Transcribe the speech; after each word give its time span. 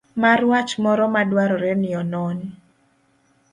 mar 0.21 0.39
wach 0.51 0.71
moro 0.83 1.05
madwarore 1.13 1.71
nionon. 1.81 2.37